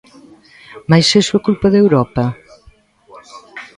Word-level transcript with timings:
Mais 0.89 1.07
iso 1.21 1.33
é 1.39 1.45
culpa 1.47 1.67
de 1.73 1.81
Europa? 1.83 2.25